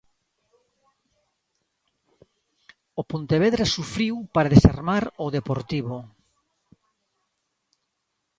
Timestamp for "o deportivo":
5.25-5.95